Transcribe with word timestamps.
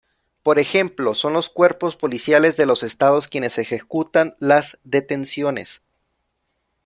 Por 0.41 0.57
ejemplo, 0.57 1.13
son 1.13 1.33
los 1.33 1.51
cuerpos 1.51 1.95
policiales 1.95 2.57
de 2.57 2.65
los 2.65 2.81
estados 2.81 3.27
quienes 3.27 3.59
ejecutan 3.59 4.35
las 4.39 4.79
detenciones. 4.83 5.83